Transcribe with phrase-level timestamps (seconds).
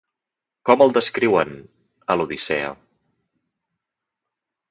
[0.69, 1.51] Com el descriuen
[2.13, 2.71] a l'Odissea?